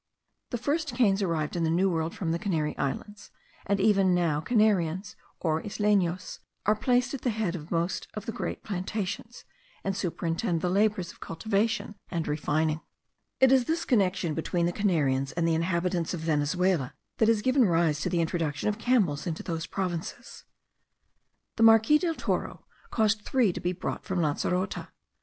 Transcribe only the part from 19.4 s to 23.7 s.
those provinces. The Marquis del Toro caused three to